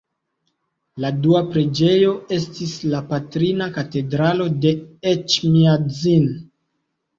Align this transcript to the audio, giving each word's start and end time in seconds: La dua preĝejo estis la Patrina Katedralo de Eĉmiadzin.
La 1.03 1.11
dua 1.25 1.41
preĝejo 1.49 2.13
estis 2.39 2.73
la 2.95 3.03
Patrina 3.13 3.69
Katedralo 3.77 4.49
de 4.67 4.75
Eĉmiadzin. 5.15 6.29